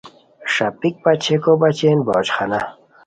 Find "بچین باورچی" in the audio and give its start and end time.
1.61-2.31